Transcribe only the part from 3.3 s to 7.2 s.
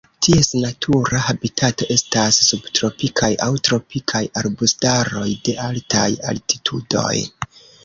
aŭ tropikaj arbustaroj de altaj altitudoj.